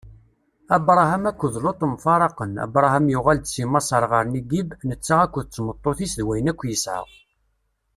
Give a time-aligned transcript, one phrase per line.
[0.75, 6.51] Abṛaham akked Luṭ mfaraqen Abṛaham yuɣal-d si Maṣer ɣer Nigib, netta akked tmeṭṭut-is d wayen
[6.51, 7.03] akk yesɛa.